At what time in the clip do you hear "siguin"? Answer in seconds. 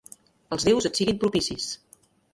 1.01-1.19